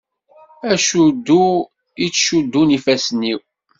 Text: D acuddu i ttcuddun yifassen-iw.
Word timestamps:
D 0.67 0.69
acuddu 0.75 1.45
i 2.03 2.07
ttcuddun 2.09 2.73
yifassen-iw. 2.73 3.39